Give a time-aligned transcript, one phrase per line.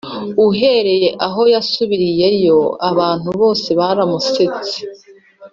[0.47, 2.59] Uhereye aho yasubiriyeyo,
[2.89, 4.77] abantu bose baramusetse